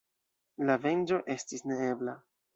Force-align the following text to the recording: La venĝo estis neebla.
La 0.69 0.77
venĝo 0.85 1.21
estis 1.35 1.63
neebla. 1.75 2.19